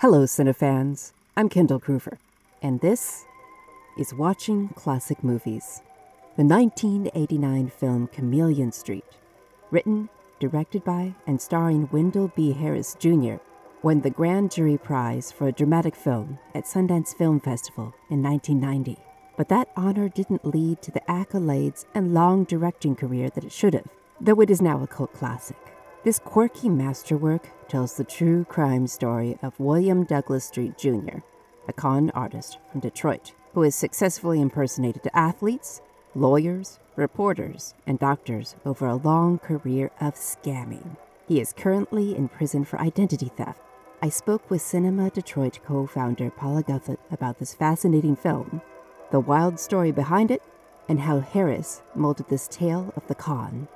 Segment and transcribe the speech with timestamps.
[0.00, 1.12] Hello, Cinefans.
[1.38, 2.18] I'm Kendall Cruver,
[2.60, 3.24] and this
[3.96, 5.80] is Watching Classic Movies.
[6.36, 9.06] The 1989 film Chameleon Street,
[9.70, 12.52] written, directed by, and starring Wendell B.
[12.52, 13.36] Harris Jr.,
[13.80, 18.98] won the Grand Jury Prize for a Dramatic Film at Sundance Film Festival in 1990.
[19.38, 23.72] But that honor didn't lead to the accolades and long directing career that it should
[23.72, 23.88] have,
[24.20, 25.75] though it is now a cult classic.
[26.06, 31.18] This quirky masterwork tells the true crime story of William Douglas Street Jr.,
[31.66, 35.82] a con artist from Detroit who has successfully impersonated athletes,
[36.14, 40.96] lawyers, reporters, and doctors over a long career of scamming.
[41.26, 43.60] He is currently in prison for identity theft.
[44.00, 48.62] I spoke with Cinema Detroit co founder Paula Guthat about this fascinating film,
[49.10, 50.44] the wild story behind it,
[50.88, 53.66] and how Harris molded this tale of the con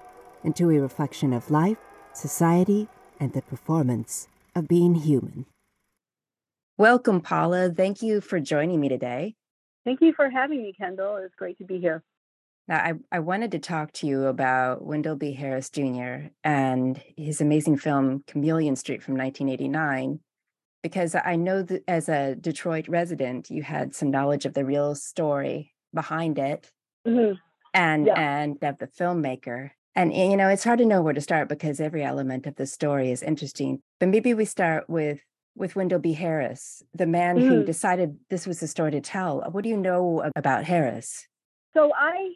[0.44, 1.78] into a reflection of life,
[2.12, 2.88] society,
[3.18, 5.46] and the performance of being human.
[6.78, 7.70] Welcome, Paula.
[7.70, 9.34] Thank you for joining me today.
[9.84, 11.16] Thank you for having me, Kendall.
[11.16, 12.02] It's great to be here.
[12.68, 15.32] Now, I, I wanted to talk to you about Wendell B.
[15.32, 16.28] Harris Jr.
[16.44, 20.20] and his amazing film Chameleon Street from 1989,
[20.82, 24.94] because I know that as a Detroit resident, you had some knowledge of the real
[24.94, 26.70] story behind it
[27.06, 27.34] mm-hmm.
[27.74, 28.14] and yeah.
[28.14, 29.72] and of the filmmaker.
[29.96, 32.66] And you know, it's hard to know where to start because every element of the
[32.66, 33.80] story is interesting.
[33.98, 35.20] But maybe we start with
[35.56, 36.12] with Wendell B.
[36.12, 37.46] Harris, the man mm.
[37.46, 39.40] who decided this was the story to tell.
[39.50, 41.26] What do you know about Harris?
[41.74, 42.32] So I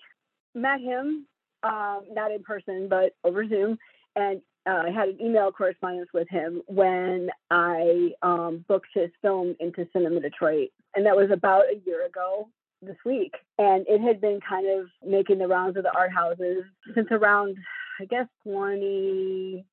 [0.55, 1.27] met him,
[1.62, 3.78] um, not in person, but over Zoom,
[4.16, 9.55] and uh, I had an email correspondence with him when I um, booked his film
[9.61, 10.70] into Cinema Detroit.
[10.94, 12.48] And that was about a year ago
[12.83, 13.34] this week.
[13.58, 17.56] And it had been kind of making the rounds of the art houses since around,
[18.00, 19.64] I guess, 20,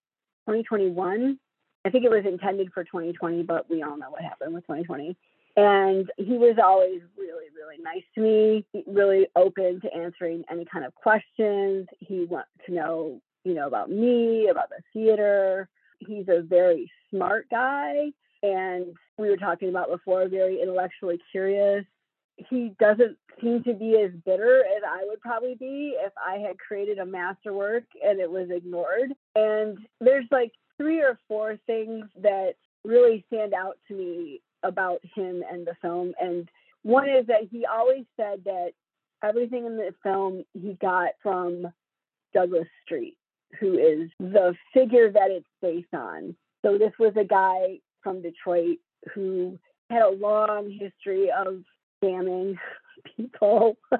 [0.47, 1.39] 2021.
[1.83, 5.15] I think it was intended for 2020, but we all know what happened with 2020.
[5.57, 10.85] And he was always really, really nice to me, really open to answering any kind
[10.85, 11.87] of questions.
[11.99, 15.67] He wants to know, you know, about me, about the theater.
[15.99, 18.11] He's a very smart guy.
[18.43, 21.85] And we were talking about before, very intellectually curious.
[22.49, 26.59] He doesn't seem to be as bitter as I would probably be if I had
[26.59, 29.13] created a masterwork and it was ignored.
[29.35, 32.53] And there's like three or four things that
[32.83, 36.13] really stand out to me about him and the film.
[36.19, 36.49] And
[36.83, 38.71] one is that he always said that
[39.23, 41.67] everything in the film he got from
[42.33, 43.17] Douglas Street,
[43.59, 46.35] who is the figure that it's based on.
[46.63, 48.77] So this was a guy from Detroit
[49.13, 49.57] who
[49.89, 51.63] had a long history of
[52.01, 52.55] scamming
[53.15, 53.77] people,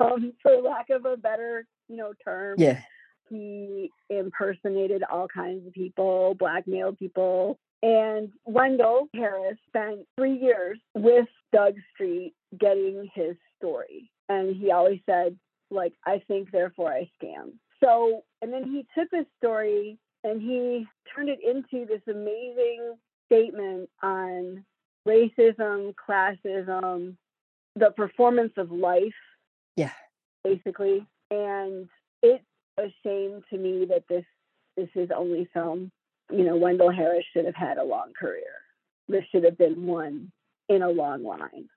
[0.00, 2.56] um, for lack of a better, you know, term.
[2.58, 2.80] Yeah.
[3.28, 11.26] He impersonated all kinds of people, blackmailed people, and Wendell Harris spent three years with
[11.52, 14.10] Doug Street getting his story.
[14.30, 15.36] And he always said,
[15.70, 17.52] like, I think, therefore I scam.
[17.82, 22.94] So, and then he took this story and he turned it into this amazing
[23.26, 24.64] statement on
[25.06, 27.16] racism, classism,
[27.76, 29.14] the performance of life.
[29.76, 29.92] Yeah.
[30.42, 31.06] Basically.
[31.30, 31.88] And
[32.22, 32.44] it's
[32.78, 34.24] a shame to me that this
[34.76, 35.90] is his only film
[36.30, 38.42] you know, Wendell Harris should have had a long career.
[39.08, 40.32] This should have been one
[40.68, 41.68] in a long line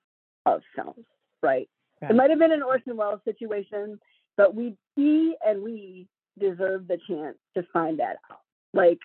[0.46, 1.04] of films,
[1.42, 1.68] right?
[2.00, 3.98] It might have been an Orson Welles situation,
[4.36, 6.06] but we, he and we
[6.38, 8.40] deserve the chance to find that out.
[8.72, 9.00] Like,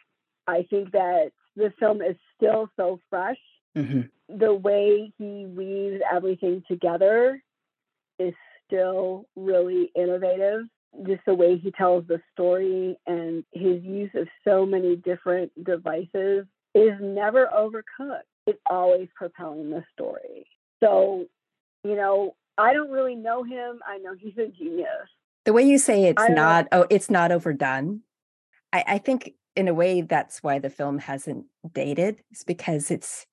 [0.47, 3.39] I think that the film is still so fresh.
[3.75, 4.01] Mm-hmm.
[4.37, 7.41] The way he weaves everything together
[8.19, 8.33] is
[8.65, 10.63] still really innovative
[11.05, 16.45] just the way he tells the story and his use of so many different devices
[16.75, 18.21] is never overcooked.
[18.45, 20.45] It's always propelling the story.
[20.83, 21.25] So,
[21.83, 23.79] you know, I don't really know him.
[23.87, 24.87] I know he's a genius.
[25.45, 26.83] The way you say it's not know.
[26.83, 28.01] oh, it's not overdone.
[28.71, 32.21] I, I think in a way that's why the film hasn't dated.
[32.31, 33.25] It's because it's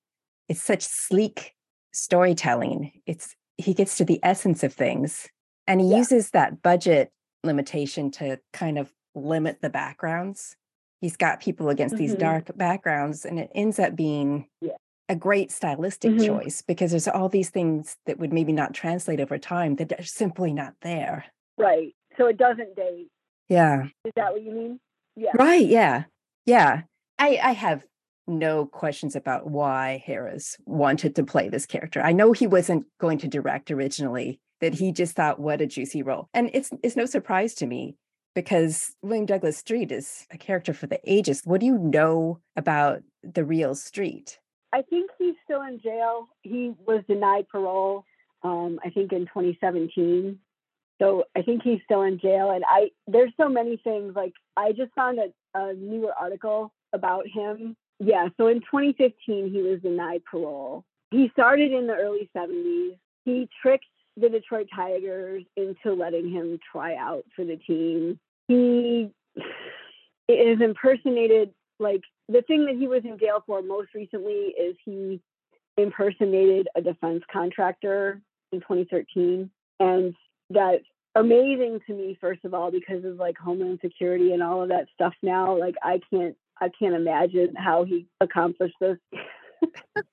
[0.51, 1.53] it's such sleek
[1.93, 2.91] storytelling.
[3.05, 5.29] It's he gets to the essence of things
[5.65, 5.97] and he yeah.
[5.97, 7.09] uses that budget
[7.43, 10.57] limitation to kind of limit the backgrounds.
[10.99, 12.03] He's got people against mm-hmm.
[12.03, 14.73] these dark backgrounds, and it ends up being yeah.
[15.07, 16.25] a great stylistic mm-hmm.
[16.25, 20.03] choice because there's all these things that would maybe not translate over time that are
[20.03, 21.25] simply not there.
[21.57, 21.95] Right.
[22.17, 23.07] So it doesn't date.
[23.47, 23.85] Yeah.
[24.03, 24.79] Is that what you mean?
[25.15, 25.31] Yeah.
[25.33, 25.65] Right.
[25.65, 26.03] Yeah.
[26.45, 26.81] Yeah.
[27.17, 27.85] I, I have
[28.27, 32.01] no questions about why Harris wanted to play this character.
[32.01, 36.03] I know he wasn't going to direct originally that he just thought, what a juicy
[36.03, 36.29] role.
[36.33, 37.97] And it's it's no surprise to me
[38.33, 41.41] because William Douglas Street is a character for the ages.
[41.43, 44.39] What do you know about the real Street?
[44.73, 46.27] I think he's still in jail.
[46.43, 48.05] He was denied parole,
[48.43, 50.39] um, I think in 2017.
[51.01, 52.51] So I think he's still in jail.
[52.51, 54.15] And I there's so many things.
[54.15, 57.75] Like I just found a, a newer article about him.
[58.03, 58.29] Yeah.
[58.37, 60.83] So in 2015, he was denied parole.
[61.11, 62.97] He started in the early 70s.
[63.25, 63.85] He tricked
[64.17, 68.19] the Detroit Tigers into letting him try out for the team.
[68.47, 69.11] He
[70.27, 75.21] is impersonated like the thing that he was in jail for most recently is he
[75.77, 78.21] impersonated a defense contractor
[78.51, 79.49] in 2013
[79.79, 80.13] and
[80.49, 80.83] that's
[81.15, 84.85] amazing to me first of all because of like homeland security and all of that
[84.93, 88.97] stuff now like i can't i can't imagine how he accomplished this.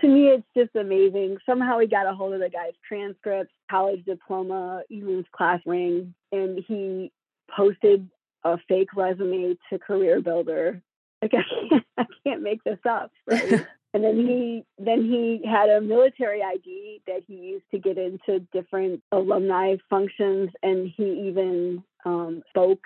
[0.00, 1.38] To me it's just amazing.
[1.46, 6.14] Somehow he got a hold of the guy's transcripts college diploma even his class ring
[6.32, 7.12] and he
[7.54, 8.08] posted
[8.44, 10.82] a fake resume to career builder.
[11.22, 13.66] Like I can't, I can't make this up right?
[13.94, 18.40] And then he then he had a military id that he used to get into
[18.52, 22.82] different alumni functions and he even um, spoke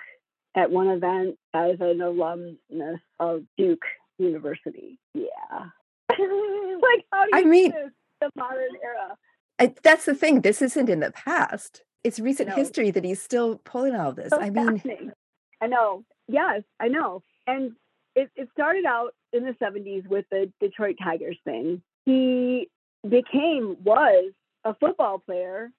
[0.55, 3.83] at one event as an alumnus of duke
[4.17, 5.25] university yeah
[6.09, 7.73] like how do you I mean-
[8.19, 9.17] the modern era
[9.59, 10.41] I, that's the thing.
[10.41, 11.83] This isn't in the past.
[12.03, 12.55] It's recent No.
[12.55, 14.31] history that he's still pulling all this.
[14.31, 14.81] so I mean.
[15.61, 16.03] I know.
[16.27, 17.21] Yes, I know.
[17.45, 17.73] And
[18.15, 21.83] it, it started out in the 70s with the Detroit Tigers thing.
[22.05, 22.69] He
[23.07, 24.31] became, was
[24.65, 25.69] a football player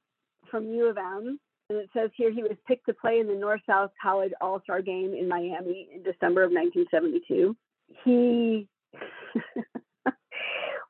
[0.49, 1.41] from U of M.
[1.73, 4.61] And it says here he was picked to play in the North South College All
[4.63, 7.57] Star game in Miami in December of 1972.
[8.05, 8.69] He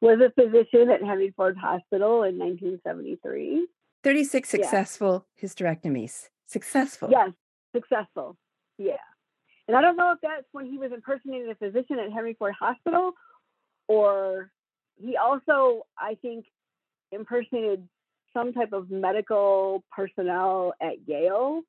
[0.00, 3.68] was a physician at Henry Ford Hospital in 1973.
[4.02, 4.60] 36 Yeah.
[4.62, 6.30] successful hysterectomies.
[6.46, 7.10] Successful.
[7.12, 7.30] Yes,
[7.72, 8.36] successful.
[8.76, 8.96] Yeah.
[9.68, 12.54] And I don't know if that's when he was impersonating a physician at Henry Ford
[12.58, 13.12] Hospital
[13.86, 14.50] or
[14.96, 16.46] he also, I think,
[17.12, 17.88] impersonated
[18.34, 21.62] some type of medical personnel at Yale.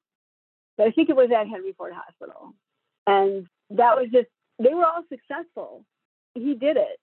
[0.77, 2.53] But I think it was at Henry Ford Hospital.
[3.05, 4.27] And that was just,
[4.59, 5.85] they were all successful.
[6.33, 6.99] He did it.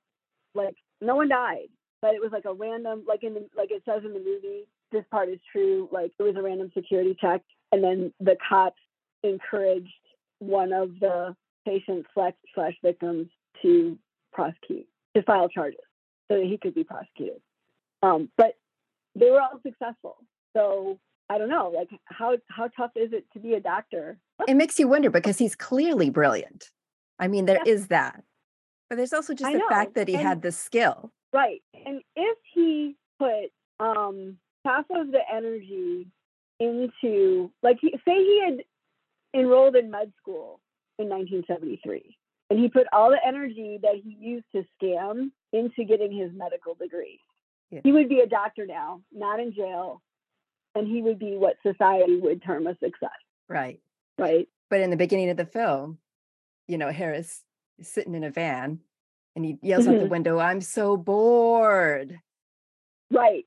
[0.54, 1.68] Like, no one died.
[2.02, 4.66] But it was like a random, like in the, like it says in the movie,
[4.90, 5.88] this part is true.
[5.92, 7.42] Like it was a random security check,
[7.72, 8.80] and then the cops
[9.22, 9.88] encouraged
[10.38, 11.36] one of the
[11.66, 13.28] patients slash slash victims
[13.62, 13.98] to
[14.32, 15.80] prosecute, to file charges,
[16.30, 17.40] so that he could be prosecuted.
[18.02, 18.54] Um, but
[19.14, 20.16] they were all successful.
[20.56, 20.98] So
[21.28, 24.18] I don't know, like how how tough is it to be a doctor?
[24.48, 26.70] It makes you wonder because he's clearly brilliant.
[27.18, 27.86] I mean, there is Yeah.
[27.90, 28.24] that.
[28.88, 31.12] But there's also just I the know, fact that he and- had the skill.
[31.32, 31.62] Right.
[31.86, 36.08] And if he put um half of the energy
[36.58, 38.58] into like he, say he had
[39.34, 40.60] enrolled in med school
[40.98, 42.16] in 1973
[42.50, 46.74] and he put all the energy that he used to scam into getting his medical
[46.74, 47.20] degree.
[47.70, 47.80] Yeah.
[47.84, 50.02] He would be a doctor now, not in jail,
[50.74, 53.10] and he would be what society would term a success,
[53.48, 53.80] Right.
[54.18, 54.48] right?
[54.68, 55.98] But in the beginning of the film,
[56.66, 57.44] you know, Harris
[57.78, 58.80] is sitting in a van
[59.36, 60.10] and he yells out the Mhm.
[60.10, 62.20] window, I'm so bored.
[63.10, 63.46] Right.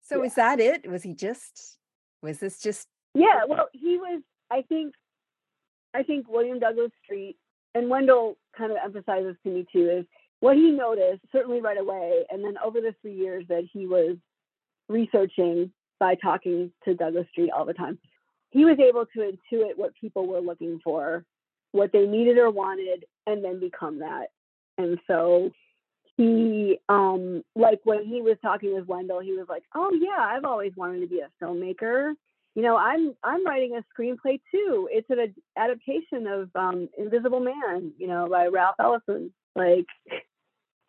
[0.00, 0.24] So Yeah.
[0.26, 0.86] is that it?
[0.88, 1.78] Was he just,
[2.22, 4.22] was this just, Yeah, well, he was.
[4.50, 4.94] I think,
[5.94, 7.38] I think William Douglas Street
[7.74, 10.06] and Wendell kind of emphasizes to me too is
[10.44, 14.18] what he noticed certainly right away, and then over the three years that he was
[14.90, 17.98] researching by talking to Douglas Street all the time,
[18.50, 21.24] he was able to intuit what people were looking for,
[21.72, 24.26] what they needed or wanted, and then become that.
[24.76, 25.50] And so
[26.18, 30.44] he um like when he was talking with Wendell, he was like, "Oh yeah, I've
[30.44, 32.12] always wanted to be a filmmaker.
[32.54, 34.90] You know, I'm I'm writing a screenplay too.
[34.92, 39.32] It's an adaptation of um Invisible Man, you know, by Ralph Ellison.
[39.56, 39.86] Like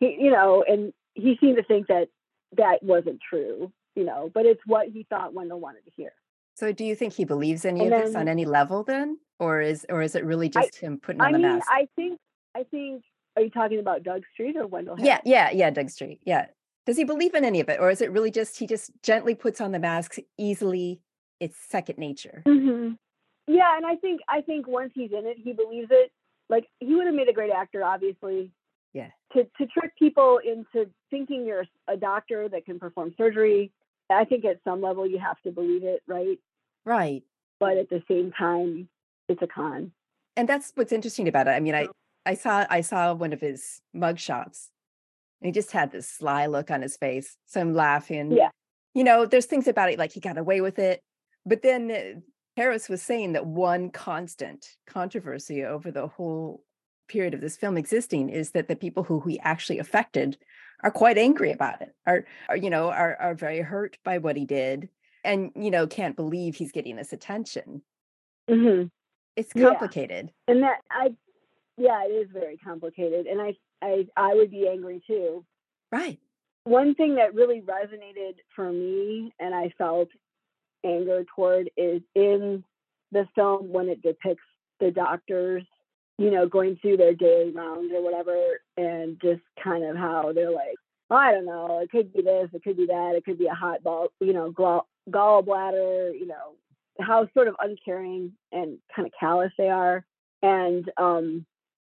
[0.00, 2.08] he, you know, and he seemed to think that
[2.56, 6.12] that wasn't true, you know, but it's what he thought Wendell wanted to hear.
[6.54, 9.18] so do you think he believes any And of this on any level then?
[9.38, 11.66] Or is, or is it really I- just him putting on I the mean, mask?
[11.70, 12.18] I think
[12.54, 13.02] I think
[13.36, 14.96] are you talking about Doug Street or Wendell?
[14.98, 15.22] Yeah, Harris?
[15.26, 16.20] yeah, yeah, Doug Street.
[16.24, 16.46] Yeah.
[16.86, 17.78] Does he believe in any of it?
[17.80, 21.00] Or is it really just he just gently puts on the mask easily?
[21.40, 22.42] It's second nature.
[22.46, 22.92] hmm
[23.46, 26.10] Yeah, and I think I think once he's in it, he believes it.
[26.48, 28.52] Like he would have made a great actor, obviously.
[28.94, 29.10] Yeah.
[29.36, 33.70] To to trick people into thinking you're a doctor that can perform surgery,
[34.10, 36.38] I think at some level you have to believe it, right?
[36.84, 37.22] Right.
[37.60, 38.88] But at the same time,
[39.28, 39.92] it's a con.
[40.36, 41.50] And that's what's interesting about it.
[41.50, 41.88] I mean, I
[42.24, 44.70] I saw I saw one of his mug shots
[45.40, 47.36] and he just had this sly look on his face.
[47.46, 48.32] So I'm laughing.
[48.32, 48.50] Yeah.
[48.94, 51.00] You know, there's things about it like he got away with it.
[51.44, 52.20] But then uh,
[52.56, 56.62] Harris was saying that one constant controversy over the whole
[57.08, 60.36] period of this film existing is that the people who he actually affected
[60.82, 64.36] are quite angry about it, are, are you know, are are very hurt by what
[64.36, 64.88] he did,
[65.24, 67.82] and you know, can't believe he's getting this attention.
[68.48, 68.88] Mm-hmm.
[69.36, 70.32] It's complicated.
[70.46, 70.54] Yeah.
[70.54, 71.14] And that I
[71.76, 73.26] yeah, it is very complicated.
[73.26, 75.44] And I I I would be angry too.
[75.92, 76.18] Right.
[76.64, 80.08] One thing that really resonated for me and I felt
[80.84, 82.64] anger toward is in
[83.12, 84.42] the film when it depicts
[84.80, 85.62] the doctors,
[86.18, 88.34] you know, going through their daily rounds or whatever,
[88.76, 90.76] and just kind of how they're like,
[91.10, 93.46] oh, I don't know, it could be this, it could be that, it could be
[93.46, 96.54] a hot ball, you know, gall- gallbladder, you know,
[97.00, 100.04] how sort of uncaring and kind of callous they are,
[100.42, 101.44] and um,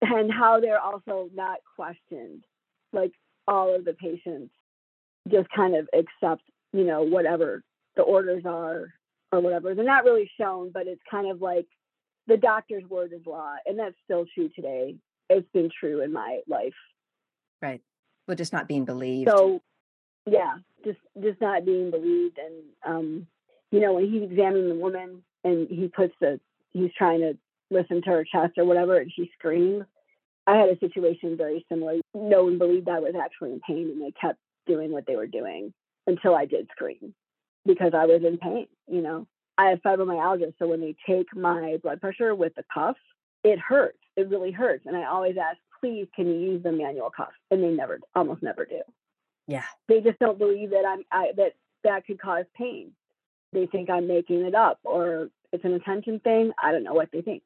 [0.03, 2.45] and how they're also not questioned,
[2.93, 3.13] like
[3.49, 4.53] all of the patients
[5.29, 6.43] just kind of accept,
[6.73, 7.63] you know, whatever
[7.97, 8.93] the orders are
[9.33, 9.75] or whatever.
[9.75, 11.67] They're not really shown, but it's kind of like
[12.27, 14.97] the doctor's word is law, and that's still true today.
[15.29, 16.75] It's been true in my life.
[17.63, 17.81] Right.
[18.27, 19.31] Well, just not being believed.
[19.31, 19.63] So,
[20.27, 23.27] yeah, just just not being believed, and um,
[23.71, 26.41] you know, when he's examining the woman and he puts the
[26.73, 27.39] he's trying to
[27.71, 29.85] listen to her chest or whatever, and she screams.
[30.49, 31.97] I had a situation very similar.
[32.15, 35.27] No one believed I was actually in pain, and they kept doing what they were
[35.27, 35.73] doing
[36.07, 37.15] until I did scream
[37.65, 38.69] because I was in pain.
[38.89, 39.27] You know,
[39.59, 42.97] I have fibromyalgia, so when they take my blood pressure with the cuff,
[43.43, 43.99] it hurts.
[44.17, 47.33] It really hurts, and I always ask, please, can you use the manual cuff?
[47.51, 48.81] And they never, almost never do.
[49.47, 51.53] Yeah, they just don't believe that I'm I, that
[51.85, 52.93] that could cause pain.
[53.53, 56.53] They think I'm making it up, or it's an attention thing.
[56.63, 57.43] I don't know what they think.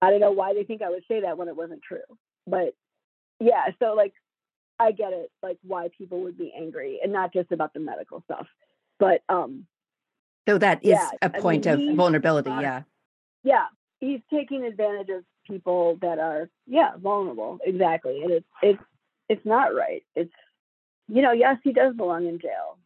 [0.00, 1.98] I don't know why they think I would say that when it wasn't true.
[2.46, 2.74] But
[3.40, 4.14] yeah, so like
[4.78, 8.22] I get it, like why people would be angry, and not just about the medical
[8.24, 8.46] stuff,
[8.98, 9.66] but um
[10.50, 12.50] so that is yeah, a point I mean, of vulnerability.
[12.50, 12.82] Yeah.
[13.44, 13.66] Yeah.
[14.00, 17.58] He's taking advantage of people that are, yeah, vulnerable.
[17.64, 18.22] Exactly.
[18.22, 18.82] And it's, it's,
[19.28, 20.02] it's not right.
[20.14, 20.32] It's,
[21.08, 22.78] you know, yes, he does belong in jail.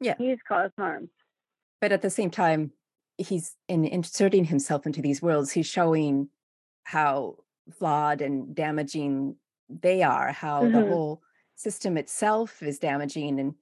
[0.00, 0.14] Yeah.
[0.16, 1.08] He's caused harm.
[1.80, 2.72] But at the same time,
[3.16, 6.28] he's in inserting himself into these worlds, he's showing
[6.84, 7.36] how
[7.78, 9.36] flawed and damaging
[9.68, 10.72] they are, how mm-hmm.
[10.72, 11.22] the whole
[11.56, 13.54] system itself is damaging and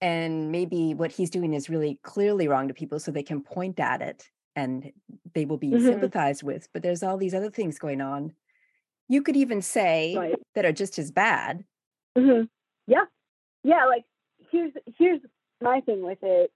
[0.00, 3.80] and maybe what he's doing is really clearly wrong to people so they can point
[3.80, 4.92] at it and
[5.34, 5.86] they will be mm-hmm.
[5.86, 8.32] sympathized with but there's all these other things going on.
[9.08, 10.34] You could even say right.
[10.54, 11.64] that are just as bad.
[12.16, 12.44] Mm-hmm.
[12.86, 13.04] yeah.
[13.64, 14.04] Yeah like
[14.50, 15.20] here's here's
[15.60, 16.52] my thing with it.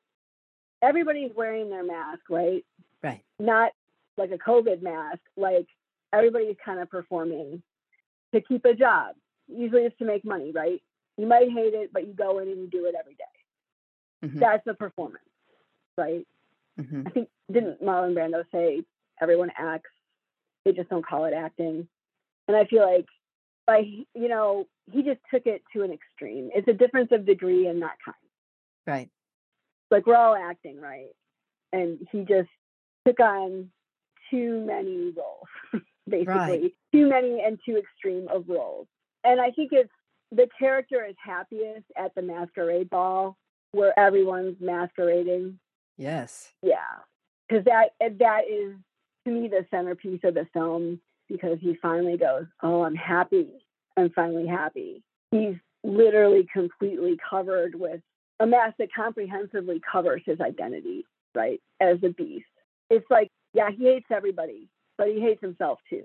[0.83, 2.65] Everybody's wearing their mask right?
[3.03, 3.23] Right.
[3.39, 3.73] Not
[4.17, 5.67] like a covid mask like
[6.13, 7.63] everybody's kind of performing
[8.35, 9.15] to keep a job
[9.49, 10.83] usually it's to make money right
[11.17, 13.25] you might hate it, but you go in and you do it every day.
[14.25, 14.39] Mm-hmm.
[14.39, 15.25] That's the performance,
[15.97, 16.27] right?
[16.81, 17.03] Mm-hmm.
[17.07, 18.83] I think didn't Marlon Brando say
[19.21, 19.91] everyone acts,
[20.65, 21.89] they just don't call it acting.
[22.49, 23.07] And I feel like
[23.67, 23.83] by
[24.15, 26.51] you know, he just took it to an extreme.
[26.55, 28.17] It's a difference of degree and not kind.
[28.87, 29.11] Right.
[29.91, 31.11] Like we're all acting, right?
[31.73, 32.49] And he just
[33.07, 33.71] took on
[34.31, 36.35] too many roles, basically.
[36.35, 36.75] Right.
[36.93, 38.87] Too many and too extreme of roles.
[39.25, 39.91] And I think it's
[40.33, 43.37] the character is happiest at the masquerade ball
[43.73, 45.59] where everyone's masquerading.
[45.97, 46.51] Yes.
[46.63, 46.77] Yeah.
[47.49, 48.75] Because that that is
[49.27, 53.49] to me the centerpiece of the film because he finally goes, Oh, I'm happy.
[53.97, 55.03] I'm finally happy.
[55.31, 58.01] He's literally completely covered with
[58.41, 61.61] a mask that comprehensively covers his identity, right?
[61.81, 62.47] As a beast.
[62.91, 66.05] It's like, yeah, he hates everybody, but he hates himself too.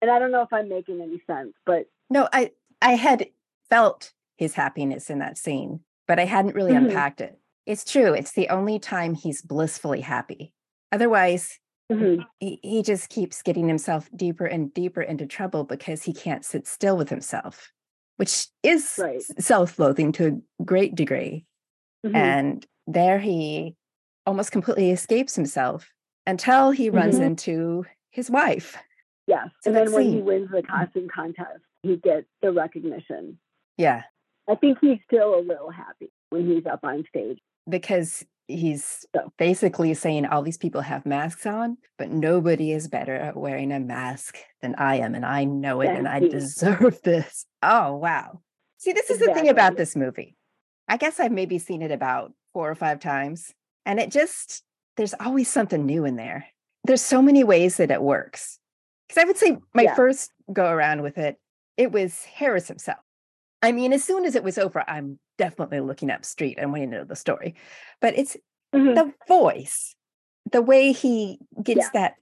[0.00, 2.50] And I don't know if I'm making any sense, but no, I
[2.80, 3.26] I had
[3.72, 6.88] felt his happiness in that scene, but I hadn't really mm-hmm.
[6.88, 7.38] unpacked it.
[7.64, 8.12] It's true.
[8.12, 10.52] It's the only time he's blissfully happy.
[10.92, 11.58] Otherwise,
[11.90, 12.20] mm-hmm.
[12.38, 16.66] he, he just keeps getting himself deeper and deeper into trouble because he can't sit
[16.66, 17.72] still with himself,
[18.18, 19.22] which is right.
[19.38, 21.46] self loathing to a great degree.
[22.04, 22.16] Mm-hmm.
[22.16, 23.74] And there he
[24.26, 25.88] almost completely escapes himself
[26.26, 27.24] until he runs mm-hmm.
[27.24, 28.76] into his wife.
[29.26, 29.48] Yes.
[29.62, 30.12] So and then when scene.
[30.12, 33.38] he wins the costume contest, he gets the recognition
[33.82, 34.02] yeah.
[34.48, 37.38] I think he's still a little happy when he's up on stage.
[37.68, 39.32] Because he's so.
[39.38, 43.80] basically saying all these people have masks on, but nobody is better at wearing a
[43.80, 45.14] mask than I am.
[45.14, 47.44] And I know it and I deserve this.
[47.62, 48.40] Oh, wow.
[48.78, 49.34] See, this is exactly.
[49.34, 50.36] the thing about this movie.
[50.88, 53.52] I guess I've maybe seen it about four or five times.
[53.84, 54.62] And it just,
[54.96, 56.46] there's always something new in there.
[56.84, 58.58] There's so many ways that it works.
[59.08, 59.94] Because I would say my yeah.
[59.94, 61.36] first go around with it,
[61.76, 62.98] it was Harris himself.
[63.62, 66.90] I mean, as soon as it was over, I'm definitely looking up Street and wanting
[66.90, 67.54] to know the story.
[68.00, 68.36] But it's
[68.74, 68.94] mm-hmm.
[68.94, 69.94] the voice,
[70.50, 71.90] the way he gets yeah.
[71.94, 72.14] that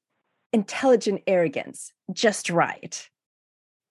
[0.53, 3.09] intelligent arrogance just right.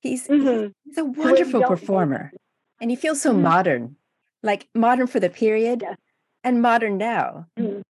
[0.01, 0.67] He's, mm-hmm.
[0.85, 2.31] he's a wonderful performer.
[2.79, 3.41] And he feels so Mhm.
[3.41, 3.95] modern,
[4.43, 5.97] like modern for the period Yes.
[6.43, 7.47] and modern now.
[7.57, 7.81] Mhm.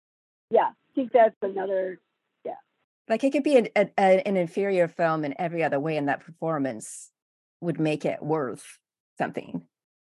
[0.49, 1.99] Yeah, I think that's another.
[2.43, 2.55] Yeah,
[3.07, 6.21] like it could be an, a- an inferior film in every other way, and that
[6.21, 7.11] performance
[7.61, 8.79] would make it worth
[9.19, 9.61] something.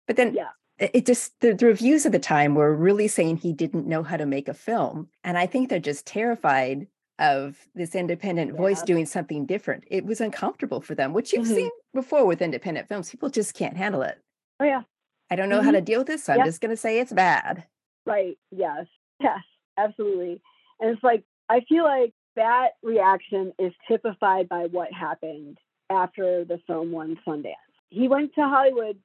[0.06, 0.50] But then Yeah.
[0.78, 4.02] it it just the, the reviews at the time were really saying he didn't know
[4.02, 6.88] how to make a film and i think they're just terrified
[7.20, 11.54] of this independent voice doing something different it was uncomfortable for them which you've Mhm.
[11.60, 14.18] seen before with independent films people just can't handle it
[14.58, 14.82] Oh yeah,
[15.30, 15.78] i don't know how Mhm.
[15.78, 17.64] to deal with this so i'm just going to say it's bad
[18.04, 18.36] right.
[18.50, 18.86] Yes,
[19.20, 19.42] yes,
[19.78, 20.42] absolutely.
[20.80, 25.56] And it's like I feel like that reaction is typified by what happened
[25.88, 27.73] after the film won Sundance.
[27.90, 28.98] He went to Hollywood.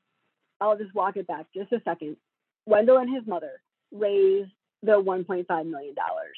[0.61, 2.17] I'll just walk it back just a second.
[2.65, 4.51] Wendell and his mother raised
[4.83, 6.37] the 1.5 million dollars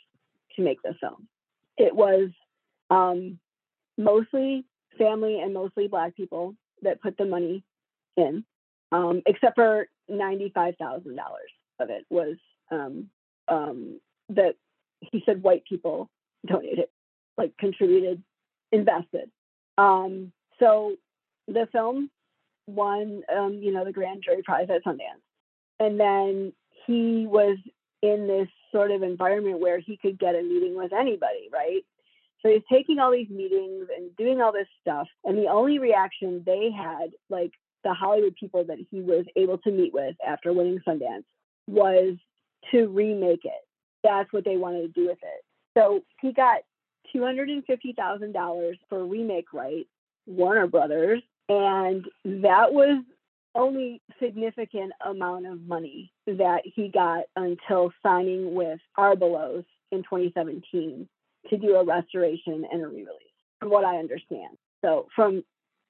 [0.55, 1.27] to make the film.
[1.77, 2.29] It was
[2.89, 3.39] um,
[3.97, 4.65] mostly
[4.97, 7.63] family and mostly black people that put the money
[8.17, 8.43] in,
[8.91, 12.35] um, except for ninety-five thousand dollars of it was
[12.71, 13.09] um,
[13.47, 14.55] um, that
[14.99, 16.09] he said white people
[16.45, 16.87] donated,
[17.37, 18.21] like contributed,
[18.71, 19.29] invested.
[19.77, 20.95] Um, so
[21.47, 22.09] the film
[22.71, 25.21] won, um, you know, the grand jury prize at Sundance,
[25.79, 26.53] and then
[26.85, 27.57] he was
[28.01, 31.83] in this sort of environment where he could get a meeting with anybody, right?
[32.41, 36.43] So he's taking all these meetings and doing all this stuff, and the only reaction
[36.45, 37.51] they had, like
[37.83, 41.25] the Hollywood people that he was able to meet with after winning Sundance,
[41.67, 42.15] was
[42.71, 43.67] to remake it.
[44.03, 45.43] That's what they wanted to do with it.
[45.77, 46.61] So he got
[47.15, 49.89] $250,000 for remake rights,
[50.25, 51.21] Warner Brothers,
[51.51, 52.05] and
[52.43, 53.03] that was
[53.53, 61.07] only significant amount of money that he got until signing with Arbelos in 2017
[61.49, 64.57] to do a restoration and a re-release, from what I understand.
[64.83, 65.43] So from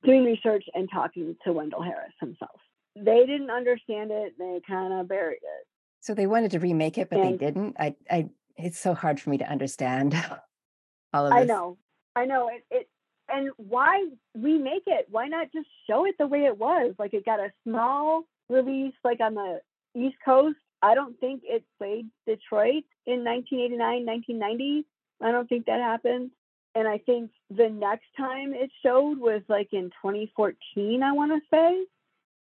[0.03, 2.59] doing research and talking to Wendell Harris himself.
[2.95, 4.33] They didn't understand it.
[4.39, 5.67] They kind of buried it.
[5.99, 9.19] so they wanted to remake it but And- they didn't i i it's so hard
[9.19, 10.13] for me to understand
[11.13, 11.41] all of this.
[11.41, 11.77] I know.
[12.15, 12.49] I know.
[12.49, 12.89] It, it
[13.33, 15.07] and why remake it?
[15.09, 16.93] Why not just show it the way it was?
[16.97, 19.61] Like it got a small release like on the
[19.95, 20.57] East Coast.
[20.81, 24.85] I don't think it played Detroit in 1989, 1990.
[25.21, 26.31] I don't think that happened.
[26.73, 31.39] And I think the next time it showed was like in 2014, I want to
[31.53, 31.85] say.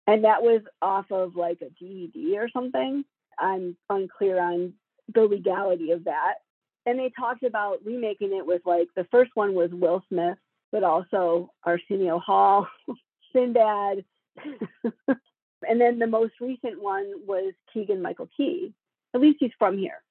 [0.07, 3.05] And that was off of like a DVD or something.
[3.37, 4.73] I'm unclear on
[5.13, 6.35] the legality of that.
[6.85, 10.37] And they talked about remaking it with like the first one was Will Smith,
[10.71, 12.67] but also Arsenio Hall,
[13.33, 14.05] Sinbad.
[15.67, 18.73] and then the most recent one was Keegan Michael Key.
[19.13, 20.01] At least he's from here.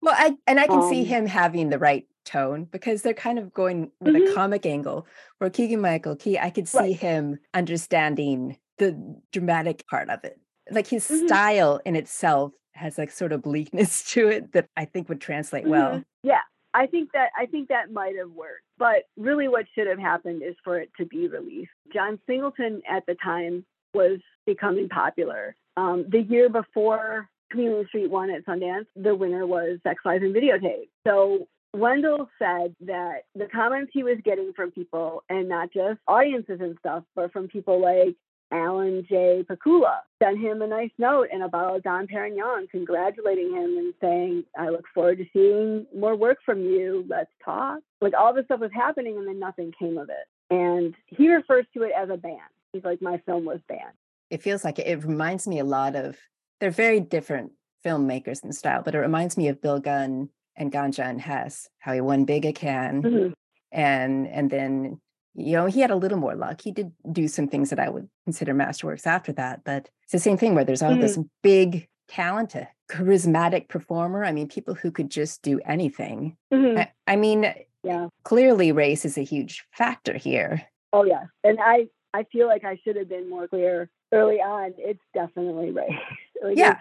[0.00, 3.38] Well, I and I can see Um, him having the right tone because they're kind
[3.38, 4.34] of going with a Mhm.
[4.34, 5.06] comic angle.
[5.38, 6.96] Where Keegan Michael Key, I could see Right.
[6.96, 10.38] him understanding the dramatic part of it.
[10.70, 11.26] Like his Mhm.
[11.26, 15.66] style in itself has like sort of bleakness to it that I think would translate
[15.66, 15.96] well.
[15.98, 16.04] Mhm.
[16.22, 16.40] Yeah,
[16.74, 18.64] I think that I think that might have worked.
[18.78, 21.70] But really, what should have happened is for it to be released.
[21.92, 25.54] John Singleton at the time was becoming popular.
[25.76, 30.34] Um, the year before Chameleon Street won at Sundance, the winner was Sex Lies and
[30.34, 30.88] Videotape.
[31.06, 36.60] So Wendell said that the comments he was getting from people, and not just audiences
[36.60, 38.16] and stuff, but from people like
[38.52, 39.44] Alan J.
[39.48, 43.94] Pakula sent him a nice note and a bottle of Dom Perignon congratulating him and
[44.00, 47.04] saying, I look forward to seeing more work from you.
[47.08, 47.80] Let's talk.
[48.00, 50.26] Like all this stuff was happening and then nothing came of it.
[50.54, 52.38] And he refers to it as a ban.
[52.72, 53.96] He's like, my film was banned.
[54.30, 56.16] It feels like it, it reminds me a lot of
[56.60, 57.52] they're very different
[57.84, 61.92] filmmakers in style, but it reminds me of Bill Gunn and Ganja and Hess, how
[61.92, 63.32] he won big at Cannes Mhm.
[63.72, 65.00] and and then
[65.34, 67.88] you know he had a little more luck he did do some things that i
[67.88, 71.88] would consider masterworks after that but it's the same thing where there's all this big
[72.08, 76.78] talented charismatic performer i mean people who could just do anything Mhm.
[76.78, 78.08] I, I mean Yeah.
[78.22, 80.62] clearly race is a huge factor here
[80.96, 81.24] Oh, yeah.
[81.42, 84.74] And I, I feel like I should have been more clear early on.
[84.78, 85.90] It's definitely race.
[86.42, 86.78] Like, yeah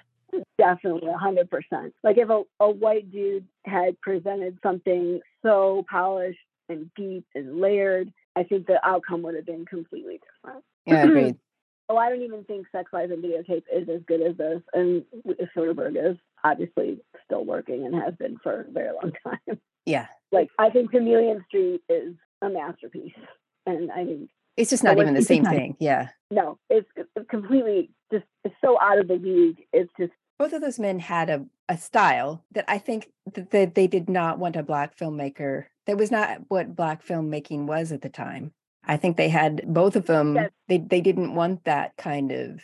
[0.57, 1.93] definitely a hundred percent.
[2.03, 6.39] Like if a, a white dude had presented something so polished
[6.69, 10.63] and deep and layered, I think the outcome would have been completely different.
[10.85, 11.35] yeah agreed
[11.89, 14.61] Oh, I don't even think Sex Lies and Videotape is as good as this.
[14.73, 15.03] And
[15.55, 19.11] Soderbergh is obviously still working and has been for a very long
[19.47, 19.59] time.
[19.85, 23.13] yeah like I think Chameleon Street is a masterpiece.
[23.65, 27.29] And I mean, it's just not even the same not- thing yeah no, it's it's
[27.29, 29.63] completely just it's so out of the league.
[29.73, 33.65] It's just both of those men had a, a style that I think that they,
[33.65, 35.65] they did not want a black filmmaker.
[35.85, 38.53] That was not what black filmmaking was at the time.
[38.85, 40.35] I think they had both of them.
[40.35, 40.51] Yes.
[40.67, 42.61] They they didn't want that kind of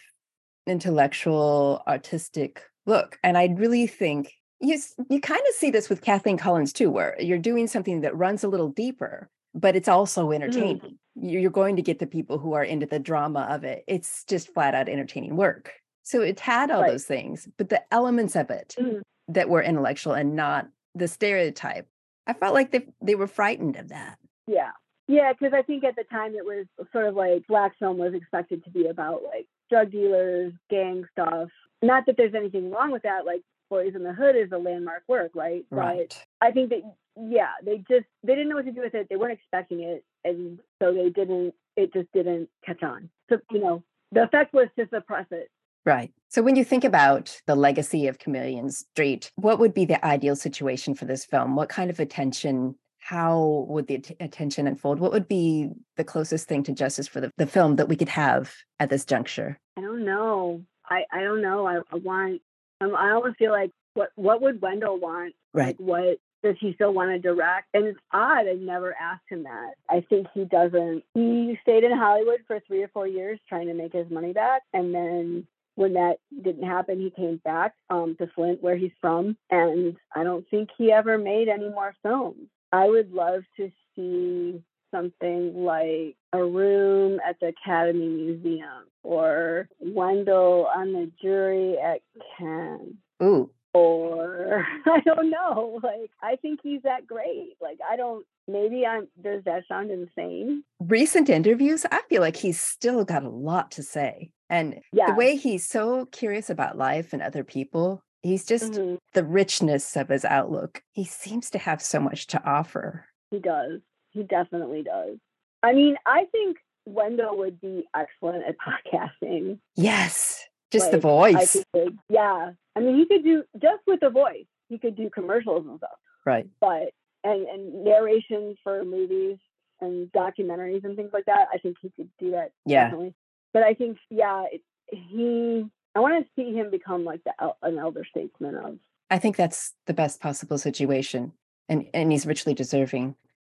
[0.67, 3.17] intellectual, artistic look.
[3.23, 4.77] And I really think you
[5.09, 8.43] you kind of see this with Kathleen Collins too, where you're doing something that runs
[8.43, 10.79] a little deeper, but it's also entertaining.
[10.79, 10.97] Mm.
[11.15, 13.83] You're going to get the people who are into the drama of it.
[13.87, 15.71] It's just flat out entertaining work.
[16.03, 16.91] So it had all right.
[16.91, 19.01] those things, but the elements of it mm.
[19.29, 21.87] that were intellectual and not the stereotype,
[22.29, 24.17] I felt like they they were frightened of that.
[24.47, 24.71] Yeah.
[25.07, 28.13] Yeah, because I think at the time it was sort of like black film was
[28.13, 31.49] expected to be about like drug dealers, gang stuff.
[31.81, 33.25] Not that there's anything wrong with that.
[33.25, 35.65] Like Boys in the Hood is a landmark work, right?
[35.71, 36.09] Right.
[36.09, 36.81] But I think that
[37.19, 39.07] yeah, they just they didn't know what to do with it.
[39.09, 41.55] They weren't expecting it, and so they didn't.
[41.75, 43.09] It just didn't catch on.
[43.29, 45.49] So you know, the effect was to suppress it.
[45.85, 46.11] Right.
[46.31, 50.35] So when you think about the legacy of Chameleon Street, what would be the ideal
[50.35, 51.55] situation for this film?
[51.55, 52.75] What kind of attention?
[52.99, 54.99] How would the attention unfold?
[54.99, 58.09] What would be the closest thing to justice for the, the film that we could
[58.09, 59.57] have at this juncture?
[59.75, 60.63] I don't know.
[60.87, 61.65] I, I don't know.
[61.65, 62.41] I, I want
[62.81, 65.33] um, I always feel like what what would Wendell want?
[65.53, 65.79] Right.
[65.79, 67.67] Like what does he still want to direct?
[67.73, 68.47] And it's odd.
[68.47, 69.73] I've never asked him that.
[69.89, 71.03] I think he doesn't.
[71.15, 74.61] He stayed in Hollywood for three or four years trying to make his money back,
[74.73, 75.47] and then
[75.79, 80.25] when that didn't happen, he came back um, to Flint, where he's from, and I
[80.25, 82.49] don't think he ever made any more films.
[82.73, 84.61] I would love to see
[84.91, 92.01] something like a room at the Academy Museum or Wendell on the jury at
[92.37, 92.95] Cannes.
[93.23, 93.49] Ooh.
[93.73, 95.79] Or I don't know.
[95.81, 97.53] Like I think he's that great.
[97.61, 100.63] Like I don't maybe I'm does that sound insane?
[100.81, 104.31] Recent interviews, I feel like he's still got a lot to say.
[104.49, 108.95] And the way he's so curious about life and other people, he's just mm-hmm.
[109.13, 110.81] the richness of his outlook.
[110.91, 113.05] He seems to have so much to offer.
[113.29, 113.81] He does.
[114.09, 115.17] He definitely does.
[115.61, 118.55] I mean, I think Wendell would be excellent at
[119.23, 119.59] podcasting.
[119.75, 121.55] Yes, just like, the voice.
[121.55, 124.45] I could, yeah, I mean, he could do just with the voice.
[124.67, 125.97] He could do commercials and stuff.
[126.25, 126.47] Right.
[126.59, 126.91] But
[127.23, 129.37] and and narration for movies
[129.81, 131.47] and documentaries and things like that.
[131.53, 132.51] I think he could do that.
[132.65, 132.85] Yeah.
[132.85, 133.15] Definitely.
[133.53, 135.65] But I think yeah, it, he.
[135.95, 137.33] I want to see him become like the
[137.63, 138.77] an elder statesman of.
[139.09, 141.33] I think that's the best possible situation,
[141.67, 143.15] and and he's richly deserving.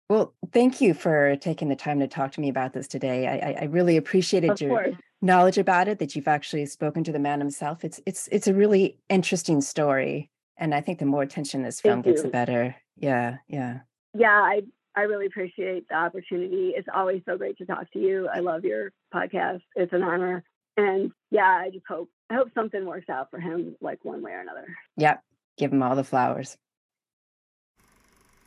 [0.09, 3.27] Well, thank you for taking the time to talk to me about this today.
[3.27, 4.95] I, I really appreciated of your course.
[5.21, 5.99] knowledge about it.
[5.99, 7.85] That you've actually spoken to the man himself.
[7.85, 12.03] It's it's it's a really interesting story, and I think the more attention this film
[12.03, 12.23] thank gets, you.
[12.23, 12.75] the better.
[12.97, 13.79] Yeah, yeah,
[14.13, 14.41] yeah.
[14.41, 14.63] I
[14.95, 16.73] I really appreciate the opportunity.
[16.75, 18.29] It's always so great to talk to you.
[18.33, 19.61] I love your podcast.
[19.75, 20.43] It's an honor,
[20.77, 24.31] and yeah, I just hope I hope something works out for him, like one way
[24.31, 24.65] or another.
[24.97, 25.21] Yep.
[25.57, 26.57] Give him all the flowers.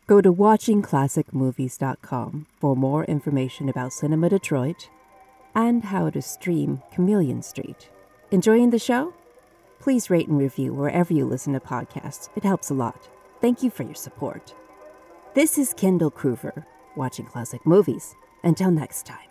[0.06, 4.88] Go to watchingclassicmovies.com for more information about Cinema Detroit
[5.54, 7.90] and how to stream Chameleon Street.
[8.30, 9.14] Enjoying the show?
[9.80, 12.28] Please rate and review wherever you listen to podcasts.
[12.36, 13.08] It helps a lot.
[13.40, 14.54] Thank you for your support.
[15.36, 18.14] This is Kendall Cruver, watching classic movies.
[18.42, 19.25] Until next time.